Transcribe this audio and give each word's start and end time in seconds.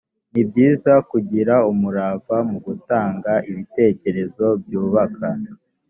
ni 0.31 0.41
byiza 0.49 0.93
kugira 1.09 1.53
umurava 1.71 2.37
mu 2.49 2.57
gutanga 2.65 3.31
ibitekerezo 3.49 4.45
byubaka 4.63 5.27